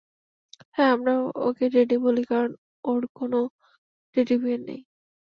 হ্যাঁ, 0.75 0.91
আমরা 0.95 1.13
ওকে 1.47 1.65
টেডি 1.73 1.97
বলি 2.05 2.23
কারণ 2.29 2.51
ওর 2.83 3.01
কোনও 3.17 3.41
টেডি 4.15 4.35
বিয়ার 4.41 4.61
নেই। 4.67 4.81